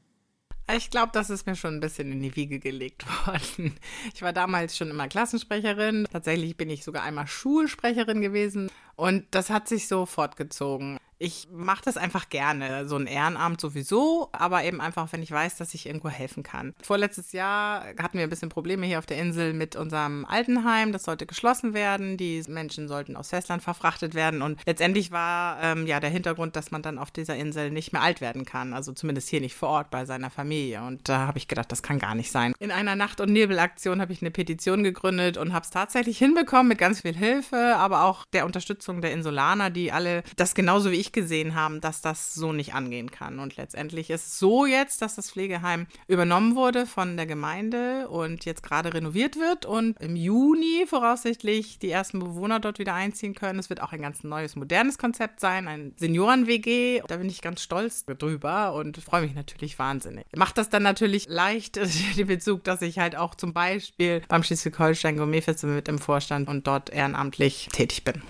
Ich 0.75 0.91
glaube, 0.91 1.09
das 1.13 1.31
ist 1.31 1.47
mir 1.47 1.55
schon 1.55 1.75
ein 1.75 1.79
bisschen 1.79 2.11
in 2.11 2.21
die 2.21 2.35
Wiege 2.35 2.59
gelegt 2.59 3.05
worden. 3.25 3.75
Ich 4.13 4.21
war 4.21 4.33
damals 4.33 4.77
schon 4.77 4.89
immer 4.89 5.07
Klassensprecherin. 5.07 6.07
Tatsächlich 6.11 6.57
bin 6.57 6.69
ich 6.69 6.83
sogar 6.83 7.03
einmal 7.03 7.27
Schulsprecherin 7.27 8.21
gewesen. 8.21 8.69
Und 8.95 9.25
das 9.31 9.49
hat 9.49 9.67
sich 9.67 9.87
so 9.87 10.05
fortgezogen. 10.05 10.97
Ich 11.21 11.49
mache 11.51 11.81
das 11.83 11.97
einfach 11.97 12.29
gerne, 12.29 12.87
so 12.87 12.95
ein 12.95 13.05
Ehrenamt 13.05 13.59
sowieso, 13.59 14.29
aber 14.31 14.63
eben 14.63 14.79
einfach, 14.79 15.11
wenn 15.11 15.21
ich 15.21 15.31
weiß, 15.31 15.57
dass 15.57 15.73
ich 15.73 15.85
irgendwo 15.85 16.07
helfen 16.07 16.43
kann. 16.43 16.73
Vorletztes 16.81 17.33
Jahr 17.33 17.83
hatten 18.01 18.17
wir 18.17 18.23
ein 18.23 18.29
bisschen 18.29 18.47
Probleme 18.47 18.85
hier 18.85 18.99
auf 18.99 19.05
der 19.05 19.17
Insel 19.17 19.53
mit 19.53 19.75
unserem 19.75 20.23
Altenheim. 20.23 20.93
Das 20.93 21.03
sollte 21.03 21.25
geschlossen 21.25 21.73
werden. 21.73 22.15
Die 22.15 22.41
Menschen 22.47 22.87
sollten 22.87 23.17
aus 23.17 23.29
Festland 23.29 23.61
verfrachtet 23.61 24.15
werden. 24.15 24.41
Und 24.41 24.61
letztendlich 24.65 25.11
war 25.11 25.61
ähm, 25.61 25.87
ja 25.87 25.99
der 25.99 26.09
Hintergrund, 26.09 26.55
dass 26.55 26.71
man 26.71 26.81
dann 26.81 26.97
auf 26.97 27.11
dieser 27.11 27.35
Insel 27.35 27.69
nicht 27.69 27.91
mehr 27.91 28.01
alt 28.01 28.21
werden 28.21 28.45
kann. 28.45 28.73
Also 28.73 28.93
zumindest 28.93 29.27
hier 29.27 29.41
nicht 29.41 29.55
vor 29.55 29.69
Ort 29.69 29.91
bei 29.91 30.05
seiner 30.05 30.29
Familie. 30.29 30.81
Und 30.83 31.09
da 31.09 31.27
habe 31.27 31.37
ich 31.37 31.49
gedacht, 31.49 31.69
das 31.69 31.83
kann 31.83 31.99
gar 31.99 32.15
nicht 32.15 32.31
sein. 32.31 32.53
In 32.59 32.71
einer 32.71 32.95
Nacht- 32.95 33.19
und 33.19 33.33
Nebelaktion 33.33 33.99
habe 33.99 34.13
ich 34.13 34.21
eine 34.21 34.31
Petition 34.31 34.83
gegründet 34.83 35.35
und 35.35 35.51
habe 35.51 35.65
es 35.65 35.69
tatsächlich 35.69 36.17
hinbekommen 36.17 36.69
mit 36.69 36.77
ganz 36.77 37.01
viel 37.01 37.15
Hilfe, 37.15 37.75
aber 37.75 38.05
auch 38.05 38.23
der 38.31 38.45
Unterstützung 38.45 39.01
der 39.01 39.11
Insulaner, 39.11 39.69
die 39.69 39.91
alle 39.91 40.23
das 40.37 40.55
genauso 40.55 40.91
wie 40.91 40.95
ich 40.95 41.08
gesehen 41.13 41.55
haben, 41.55 41.81
dass 41.81 42.01
das 42.01 42.33
so 42.33 42.53
nicht 42.53 42.73
angehen 42.73 43.11
kann. 43.11 43.39
Und 43.39 43.57
letztendlich 43.57 44.09
ist 44.09 44.27
es 44.27 44.39
so 44.39 44.65
jetzt, 44.65 45.01
dass 45.01 45.15
das 45.15 45.31
Pflegeheim 45.31 45.87
übernommen 46.07 46.55
wurde 46.55 46.85
von 46.85 47.17
der 47.17 47.25
Gemeinde 47.25 48.07
und 48.09 48.45
jetzt 48.45 48.63
gerade 48.63 48.93
renoviert 48.93 49.37
wird 49.37 49.65
und 49.65 49.99
im 49.99 50.15
Juni 50.15 50.85
voraussichtlich 50.87 51.79
die 51.79 51.89
ersten 51.89 52.19
Bewohner 52.19 52.59
dort 52.59 52.79
wieder 52.79 52.93
einziehen 52.93 53.35
können. 53.35 53.59
Es 53.59 53.69
wird 53.69 53.81
auch 53.81 53.91
ein 53.91 54.01
ganz 54.01 54.23
neues, 54.23 54.55
modernes 54.55 54.97
Konzept 54.97 55.39
sein, 55.39 55.67
ein 55.67 55.93
Senioren-WG. 55.97 57.01
Da 57.07 57.17
bin 57.17 57.27
ich 57.27 57.41
ganz 57.41 57.61
stolz 57.61 58.05
drüber 58.05 58.73
und 58.73 58.97
freue 58.97 59.21
mich 59.21 59.35
natürlich 59.35 59.77
wahnsinnig. 59.79 60.25
Macht 60.35 60.57
das 60.57 60.69
dann 60.69 60.83
natürlich 60.83 61.27
leicht, 61.27 61.79
den 62.17 62.27
Bezug, 62.27 62.63
dass 62.63 62.81
ich 62.81 62.99
halt 62.99 63.15
auch 63.15 63.35
zum 63.35 63.53
Beispiel 63.53 64.21
beim 64.27 64.43
Schleswig-Holstein 64.43 65.17
Gourmet 65.17 65.41
Festival 65.41 65.75
mit 65.75 65.87
im 65.87 65.99
Vorstand 65.99 66.47
und 66.47 66.67
dort 66.67 66.89
ehrenamtlich 66.89 67.69
tätig 67.71 68.03
bin. 68.03 68.21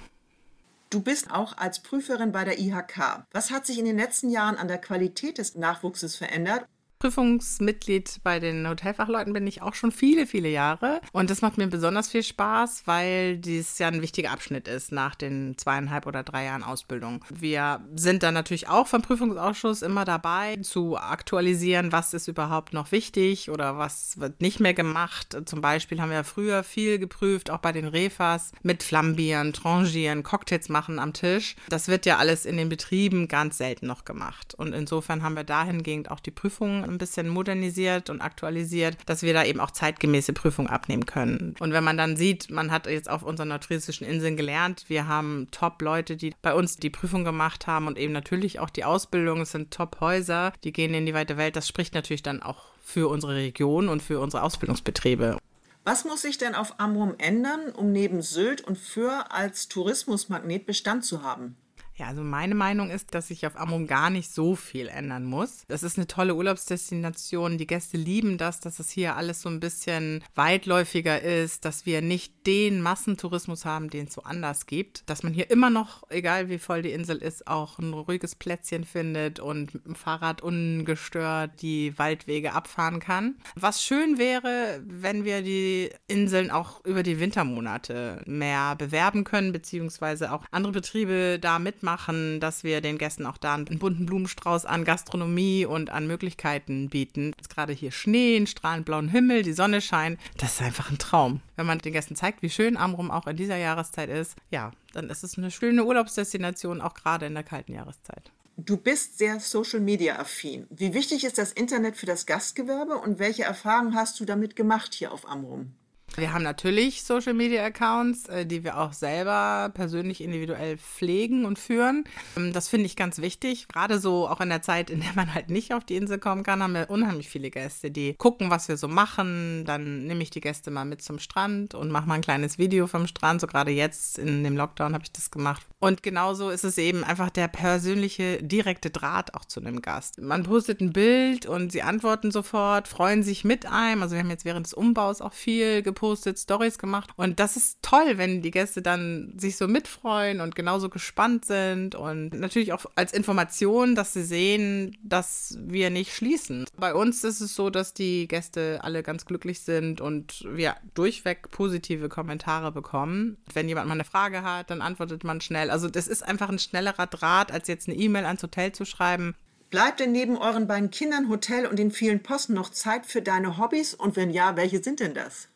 Du 0.92 1.02
bist 1.02 1.30
auch 1.30 1.56
als 1.56 1.84
Prüferin 1.84 2.32
bei 2.32 2.44
der 2.44 2.58
IHK. 2.58 3.24
Was 3.32 3.52
hat 3.52 3.68
sich 3.68 3.78
in 3.78 3.86
den 3.86 3.98
letzten 3.98 4.30
Jahren 4.30 4.58
an 4.58 4.68
der 4.68 4.80
Qualität 4.80 5.38
des 5.38 5.54
Nachwuchses 5.54 6.16
verändert? 6.16 6.66
Prüfungsmitglied 7.00 8.20
bei 8.24 8.42
den 8.42 8.68
Hotelfachleuten 8.68 9.32
bin 9.32 9.48
ich 9.48 9.62
auch 9.62 9.74
schon 9.74 9.94
viele, 9.94 10.28
viele 10.28 10.50
Jahre. 10.50 11.00
Und 11.14 11.30
das 11.30 11.42
macht 11.42 11.58
mir 11.58 11.68
besonders 11.68 12.10
viel 12.10 12.24
Spaß, 12.24 12.84
weil 12.88 13.38
dies 13.38 13.80
ja 13.80 13.88
ein 13.88 14.02
wichtiger 14.02 14.32
Abschnitt 14.32 14.68
ist 14.68 14.92
nach 14.92 15.16
den 15.16 15.58
zweieinhalb 15.58 16.08
oder 16.08 16.24
drei 16.24 16.44
Jahren 16.44 16.62
Ausbildung. 16.62 17.24
Wir 17.30 17.80
sind 17.96 18.22
dann 18.22 18.34
natürlich 18.34 18.68
auch 18.68 18.86
vom 18.86 19.02
Prüfungsausschuss 19.02 19.82
immer 19.82 20.04
dabei, 20.04 20.58
zu 20.58 20.98
aktualisieren, 20.98 21.94
was 21.94 22.14
ist 22.14 22.28
überhaupt 22.28 22.74
noch 22.74 22.92
wichtig 22.92 23.50
oder 23.50 23.78
was 23.78 24.20
wird 24.20 24.42
nicht 24.42 24.60
mehr 24.60 24.74
gemacht. 24.74 25.38
Zum 25.46 25.62
Beispiel 25.62 26.02
haben 26.02 26.12
wir 26.12 26.26
früher 26.26 26.64
viel 26.64 27.00
geprüft, 27.00 27.50
auch 27.50 27.60
bei 27.60 27.72
den 27.72 27.88
Refas, 27.88 28.52
mit 28.62 28.84
Flambieren, 28.84 29.54
Trangieren, 29.54 30.24
Cocktails 30.24 30.68
machen 30.68 31.00
am 31.00 31.14
Tisch. 31.14 31.56
Das 31.70 31.88
wird 31.88 32.06
ja 32.06 32.18
alles 32.18 32.46
in 32.46 32.58
den 32.58 32.68
Betrieben 32.68 33.30
ganz 33.30 33.58
selten 33.58 33.88
noch 33.88 34.04
gemacht. 34.04 34.54
Und 34.54 34.74
insofern 34.74 35.24
haben 35.24 35.38
wir 35.38 35.46
dahingehend 35.46 36.12
auch 36.12 36.20
die 36.20 36.32
Prüfungen 36.32 36.89
ein 36.90 36.98
bisschen 36.98 37.28
modernisiert 37.28 38.10
und 38.10 38.22
aktualisiert, 38.22 38.98
dass 39.06 39.22
wir 39.22 39.34
da 39.34 39.44
eben 39.44 39.60
auch 39.60 39.72
zeitgemäße 39.72 40.34
Prüfungen 40.34 40.70
abnehmen 40.70 41.06
können. 41.06 41.56
Und 41.60 41.74
wenn 41.74 41.84
man 41.84 41.98
dann 41.98 42.18
sieht, 42.18 42.50
man 42.50 42.72
hat 42.72 42.88
jetzt 42.88 43.10
auf 43.10 43.24
unseren 43.24 43.50
nordfriesischen 43.50 44.06
Inseln 44.06 44.38
gelernt, 44.38 44.86
wir 44.88 45.08
haben 45.08 45.48
Top-Leute, 45.52 46.18
die 46.18 46.34
bei 46.42 46.54
uns 46.54 46.78
die 46.78 46.90
Prüfung 46.90 47.24
gemacht 47.24 47.68
haben 47.68 47.88
und 47.88 47.98
eben 47.98 48.14
natürlich 48.14 48.60
auch 48.60 48.70
die 48.70 48.84
Ausbildung, 48.86 49.42
es 49.42 49.52
sind 49.52 49.72
Top-Häuser, 49.72 50.54
die 50.64 50.74
gehen 50.74 50.94
in 50.94 51.06
die 51.06 51.14
weite 51.14 51.38
Welt. 51.38 51.56
Das 51.56 51.68
spricht 51.68 51.94
natürlich 51.94 52.24
dann 52.24 52.42
auch 52.42 52.66
für 52.82 53.10
unsere 53.10 53.36
Region 53.36 53.90
und 53.90 54.02
für 54.02 54.20
unsere 54.20 54.44
Ausbildungsbetriebe. 54.44 55.38
Was 55.86 56.06
muss 56.06 56.22
sich 56.22 56.38
denn 56.38 56.56
auf 56.56 56.80
Amrum 56.80 57.16
ändern, 57.18 57.72
um 57.72 57.92
neben 57.92 58.22
Sylt 58.22 58.62
und 58.62 58.78
Föhr 58.78 59.32
als 59.32 59.70
Tourismusmagnet 59.70 60.66
Bestand 60.66 61.06
zu 61.06 61.24
haben? 61.24 61.56
Ja, 62.00 62.08
also 62.08 62.24
meine 62.24 62.56
Meinung 62.56 62.92
ist, 62.92 63.14
dass 63.14 63.28
sich 63.28 63.46
auf 63.46 63.60
Amrum 63.60 63.86
gar 63.86 64.10
nicht 64.10 64.32
so 64.32 64.56
viel 64.56 64.88
ändern 64.88 65.26
muss. 65.26 65.66
Das 65.68 65.84
ist 65.84 65.98
eine 65.98 66.08
tolle 66.08 66.34
Urlaubsdestination. 66.34 67.58
Die 67.58 67.68
Gäste 67.68 67.98
lieben 67.98 68.38
das, 68.38 68.62
dass 68.62 68.80
es 68.80 68.90
hier 68.90 69.18
alles 69.18 69.42
so 69.42 69.50
ein 69.50 69.60
bisschen 69.60 70.24
weitläufiger 70.34 71.22
ist, 71.22 71.66
dass 71.66 71.86
wir 71.86 72.02
nicht 72.02 72.48
den 72.48 72.82
Massentourismus 72.82 73.66
haben, 73.66 73.90
den 73.90 74.08
es 74.08 74.14
so 74.14 74.24
anders 74.24 74.66
gibt. 74.66 75.10
Dass 75.10 75.24
man 75.24 75.34
hier 75.34 75.52
immer 75.52 75.70
noch, 75.70 76.10
egal 76.10 76.48
wie 76.48 76.58
voll 76.58 76.84
die 76.84 76.94
Insel 76.94 77.18
ist, 77.18 77.48
auch 77.48 77.80
ein 77.80 77.92
ruhiges 77.92 78.34
Plätzchen 78.34 78.86
findet 78.86 79.42
und 79.42 79.74
mit 79.74 79.86
dem 79.86 79.96
Fahrrad 79.96 80.42
ungestört 80.42 81.62
die 81.62 82.00
Waldwege 82.00 82.54
abfahren 82.54 83.02
kann. 83.02 83.36
Was 83.56 83.84
schön 83.84 84.18
wäre, 84.18 84.82
wenn 84.86 85.26
wir 85.26 85.42
die 85.42 85.90
Inseln 86.08 86.50
auch 86.50 86.86
über 86.86 87.04
die 87.04 87.20
Wintermonate 87.20 88.24
mehr 88.26 88.78
bewerben 88.78 89.26
können, 89.26 89.52
beziehungsweise 89.52 90.32
auch 90.32 90.46
andere 90.52 90.72
Betriebe 90.72 91.40
da 91.42 91.60
mitmachen 91.60 91.89
machen, 91.90 92.40
dass 92.40 92.64
wir 92.64 92.82
den 92.82 93.00
Gästen 93.00 93.26
auch 93.26 93.38
da 93.38 93.56
einen 93.56 93.80
bunten 93.80 94.06
Blumenstrauß 94.06 94.66
an 94.66 94.86
Gastronomie 94.86 95.66
und 95.66 95.90
an 95.90 96.06
Möglichkeiten 96.06 96.90
bieten. 96.90 97.34
Jetzt 97.38 97.50
gerade 97.50 97.74
hier 97.74 97.92
Schnee, 97.92 98.36
einen 98.36 98.46
strahlend 98.46 98.86
blauen 98.86 99.10
Himmel, 99.10 99.42
die 99.42 99.54
Sonne 99.54 99.82
scheint. 99.82 100.20
Das 100.38 100.54
ist 100.54 100.62
einfach 100.62 100.92
ein 100.92 101.00
Traum. 101.00 101.42
Wenn 101.56 101.66
man 101.66 101.80
den 101.80 101.94
Gästen 101.94 102.16
zeigt, 102.16 102.44
wie 102.44 102.52
schön 102.52 102.78
Amrum 102.78 103.10
auch 103.10 103.26
in 103.26 103.38
dieser 103.38 103.58
Jahreszeit 103.58 104.10
ist, 104.10 104.36
ja, 104.52 104.72
dann 104.94 105.10
ist 105.10 105.24
es 105.24 105.38
eine 105.38 105.50
schöne 105.50 105.84
Urlaubsdestination, 105.84 106.80
auch 106.80 106.94
gerade 106.94 107.26
in 107.26 107.34
der 107.34 107.44
kalten 107.44 107.74
Jahreszeit. 107.74 108.32
Du 108.56 108.78
bist 108.78 109.18
sehr 109.18 109.40
Social 109.40 109.80
Media 109.80 110.20
affin. 110.20 110.68
Wie 110.70 110.94
wichtig 110.94 111.24
ist 111.24 111.40
das 111.40 111.54
Internet 111.54 111.98
für 111.98 112.06
das 112.06 112.28
Gastgewerbe 112.28 112.98
und 112.98 113.18
welche 113.18 113.44
Erfahrungen 113.44 113.96
hast 113.96 114.20
du 114.20 114.26
damit 114.26 114.56
gemacht 114.56 114.94
hier 114.94 115.12
auf 115.12 115.28
Amrum? 115.28 115.72
Wir 116.20 116.34
haben 116.34 116.44
natürlich 116.44 117.04
Social 117.04 117.34
Media 117.34 117.64
Accounts, 117.64 118.28
äh, 118.28 118.46
die 118.46 118.66
wir 118.66 118.78
auch 118.78 118.92
selber 118.92 119.72
persönlich 119.74 120.22
individuell 120.22 120.78
pflegen 120.78 121.46
und 121.46 121.58
führen. 121.58 122.04
Ähm, 122.36 122.52
das 122.52 122.68
finde 122.68 122.88
ich 122.88 122.98
ganz 122.98 123.20
wichtig. 123.20 123.70
Gerade 123.70 124.00
so 124.00 124.28
auch 124.28 124.42
in 124.42 124.50
der 124.50 124.62
Zeit, 124.62 124.90
in 124.90 125.00
der 125.00 125.14
man 125.16 125.34
halt 125.34 125.50
nicht 125.50 125.74
auf 125.74 125.86
die 125.86 125.96
Insel 125.96 126.20
kommen 126.20 126.44
kann, 126.44 126.62
haben 126.62 126.74
wir 126.74 126.90
unheimlich 126.90 127.30
viele 127.30 127.50
Gäste, 127.50 127.90
die 127.90 128.16
gucken, 128.16 128.50
was 128.50 128.68
wir 128.68 128.76
so 128.76 128.90
machen. 128.90 129.64
Dann 129.66 130.06
nehme 130.08 130.22
ich 130.22 130.30
die 130.30 130.42
Gäste 130.42 130.72
mal 130.72 130.84
mit 130.84 131.02
zum 131.02 131.20
Strand 131.20 131.74
und 131.74 131.90
mache 131.90 132.08
mal 132.08 132.16
ein 132.16 132.22
kleines 132.22 132.58
Video 132.58 132.88
vom 132.88 133.08
Strand. 133.08 133.40
So 133.40 133.48
gerade 133.48 133.72
jetzt 133.72 134.18
in 134.18 134.44
dem 134.44 134.58
Lockdown 134.58 134.94
habe 134.94 135.06
ich 135.06 135.14
das 135.14 135.32
gemacht. 135.32 135.66
Und 135.80 136.04
genauso 136.04 136.50
ist 136.50 136.66
es 136.66 136.78
eben 136.78 137.06
einfach 137.06 137.30
der 137.30 137.48
persönliche, 137.48 138.44
direkte 138.44 138.90
Draht 138.90 139.34
auch 139.36 139.46
zu 139.46 139.62
einem 139.62 139.82
Gast. 139.82 140.20
Man 140.20 140.44
postet 140.44 140.82
ein 140.82 140.92
Bild 140.92 141.46
und 141.46 141.72
sie 141.72 141.82
antworten 141.82 142.32
sofort, 142.32 142.90
freuen 142.90 143.24
sich 143.24 143.46
mit 143.46 143.66
einem. 143.66 144.04
Also 144.04 144.16
wir 144.16 144.22
haben 144.22 144.30
jetzt 144.30 144.44
während 144.44 144.66
des 144.66 144.74
Umbaus 144.74 145.22
auch 145.22 145.34
viel 145.34 145.82
gepostet 145.82 146.09
gepostet, 146.10 146.40
Stories 146.40 146.78
gemacht. 146.78 147.12
Und 147.16 147.40
das 147.40 147.56
ist 147.56 147.78
toll, 147.82 148.18
wenn 148.18 148.42
die 148.42 148.52
Gäste 148.52 148.82
dann 148.82 149.34
sich 149.38 149.58
so 149.58 149.68
mitfreuen 149.68 150.42
und 150.42 150.56
genauso 150.56 150.90
gespannt 150.90 151.46
sind. 151.46 151.94
Und 151.96 152.34
natürlich 152.34 152.74
auch 152.74 152.86
als 152.96 153.14
Information, 153.14 153.96
dass 153.96 154.14
sie 154.14 154.24
sehen, 154.24 154.98
dass 155.04 155.58
wir 155.62 155.90
nicht 155.90 156.14
schließen. 156.16 156.66
Bei 156.78 156.94
uns 156.94 157.24
ist 157.24 157.42
es 157.42 157.54
so, 157.54 157.70
dass 157.70 157.94
die 157.94 158.28
Gäste 158.28 158.80
alle 158.82 159.04
ganz 159.04 159.26
glücklich 159.26 159.62
sind 159.62 160.02
und 160.02 160.46
wir 160.50 160.76
durchweg 160.96 161.52
positive 161.52 162.10
Kommentare 162.10 162.72
bekommen. 162.72 163.38
Wenn 163.54 163.68
jemand 163.68 163.88
mal 163.88 163.94
eine 163.94 164.04
Frage 164.04 164.42
hat, 164.42 164.72
dann 164.72 164.82
antwortet 164.82 165.24
man 165.24 165.42
schnell. 165.42 165.70
Also 165.70 165.90
das 165.90 166.08
ist 166.08 166.24
einfach 166.24 166.50
ein 166.50 166.60
schnellerer 166.60 167.08
Draht, 167.08 167.52
als 167.52 167.68
jetzt 167.68 167.88
eine 167.88 167.98
E-Mail 167.98 168.26
ans 168.26 168.42
Hotel 168.42 168.72
zu 168.72 168.86
schreiben. 168.86 169.36
Bleibt 169.70 170.00
denn 170.00 170.12
neben 170.12 170.36
euren 170.36 170.66
beiden 170.66 170.90
Kindern, 170.90 171.30
Hotel 171.30 171.68
und 171.68 171.78
den 171.78 171.92
vielen 171.92 172.24
Posten 172.24 172.56
noch 172.56 172.70
Zeit 172.70 173.06
für 173.06 173.22
deine 173.22 173.60
Hobbys? 173.60 173.94
Und 173.94 174.16
wenn 174.16 174.32
ja, 174.32 174.56
welche 174.56 174.82
sind 174.82 175.00
denn 175.00 175.14
das? 175.14 175.48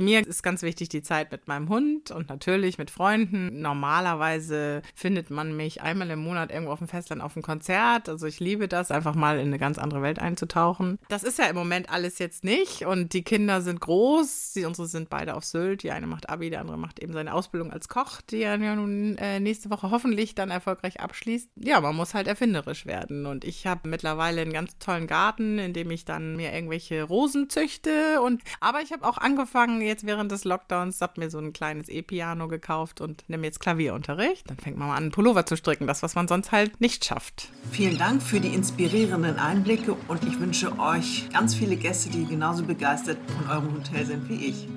Mir 0.00 0.24
ist 0.24 0.44
ganz 0.44 0.62
wichtig 0.62 0.88
die 0.90 1.02
Zeit 1.02 1.32
mit 1.32 1.48
meinem 1.48 1.68
Hund 1.68 2.12
und 2.12 2.28
natürlich 2.28 2.78
mit 2.78 2.88
Freunden. 2.88 3.60
Normalerweise 3.60 4.82
findet 4.94 5.30
man 5.30 5.56
mich 5.56 5.82
einmal 5.82 6.08
im 6.10 6.20
Monat 6.20 6.52
irgendwo 6.52 6.72
auf 6.72 6.78
dem 6.78 6.86
Festland 6.86 7.20
auf 7.20 7.34
einem 7.34 7.42
Konzert. 7.42 8.08
Also 8.08 8.26
ich 8.26 8.38
liebe 8.38 8.68
das, 8.68 8.92
einfach 8.92 9.16
mal 9.16 9.40
in 9.40 9.48
eine 9.48 9.58
ganz 9.58 9.76
andere 9.76 10.00
Welt 10.00 10.20
einzutauchen. 10.20 11.00
Das 11.08 11.24
ist 11.24 11.38
ja 11.38 11.46
im 11.46 11.56
Moment 11.56 11.90
alles 11.90 12.20
jetzt 12.20 12.44
nicht 12.44 12.86
und 12.86 13.12
die 13.12 13.24
Kinder 13.24 13.60
sind 13.60 13.80
groß. 13.80 14.52
Die, 14.54 14.66
unsere 14.66 14.86
sind 14.86 15.10
beide 15.10 15.34
auf 15.34 15.44
Sylt. 15.44 15.82
Die 15.82 15.90
eine 15.90 16.06
macht 16.06 16.30
Abi, 16.30 16.48
der 16.50 16.60
andere 16.60 16.78
macht 16.78 17.00
eben 17.00 17.12
seine 17.12 17.34
Ausbildung 17.34 17.72
als 17.72 17.88
Koch, 17.88 18.20
die 18.20 18.42
er 18.42 18.56
ja 18.56 18.76
nun 18.76 19.18
äh, 19.18 19.40
nächste 19.40 19.68
Woche 19.68 19.90
hoffentlich 19.90 20.36
dann 20.36 20.50
erfolgreich 20.50 21.00
abschließt. 21.00 21.50
Ja, 21.56 21.80
man 21.80 21.96
muss 21.96 22.14
halt 22.14 22.28
erfinderisch 22.28 22.86
werden 22.86 23.26
und 23.26 23.44
ich 23.44 23.66
habe 23.66 23.88
mittlerweile 23.88 24.42
einen 24.42 24.52
ganz 24.52 24.78
tollen 24.78 25.08
Garten, 25.08 25.58
in 25.58 25.72
dem 25.72 25.90
ich 25.90 26.04
dann 26.04 26.36
mir 26.36 26.52
irgendwelche 26.52 27.02
Rosen 27.02 27.50
züchte 27.50 28.20
und 28.22 28.42
aber 28.60 28.80
ich 28.80 28.92
habe 28.92 29.04
auch 29.04 29.18
angefangen 29.18 29.87
jetzt 29.88 30.06
während 30.06 30.30
des 30.30 30.44
Lockdowns, 30.44 31.00
habe 31.00 31.20
mir 31.20 31.30
so 31.30 31.38
ein 31.38 31.52
kleines 31.52 31.88
E-Piano 31.88 32.46
gekauft 32.46 33.00
und 33.00 33.24
nehme 33.28 33.46
jetzt 33.46 33.58
Klavierunterricht. 33.58 34.48
Dann 34.48 34.58
fängt 34.58 34.78
man 34.78 34.88
mal 34.88 34.96
an, 34.96 35.04
einen 35.04 35.12
Pullover 35.12 35.44
zu 35.44 35.56
stricken, 35.56 35.86
das, 35.86 36.02
was 36.02 36.14
man 36.14 36.28
sonst 36.28 36.52
halt 36.52 36.80
nicht 36.80 37.04
schafft. 37.04 37.50
Vielen 37.72 37.98
Dank 37.98 38.22
für 38.22 38.38
die 38.38 38.54
inspirierenden 38.54 39.36
Einblicke 39.36 39.96
und 40.06 40.22
ich 40.24 40.38
wünsche 40.38 40.78
euch 40.78 41.28
ganz 41.32 41.54
viele 41.54 41.76
Gäste, 41.76 42.10
die 42.10 42.24
genauso 42.26 42.62
begeistert 42.62 43.18
von 43.26 43.50
eurem 43.50 43.74
Hotel 43.74 44.06
sind 44.06 44.28
wie 44.28 44.46
ich. 44.46 44.68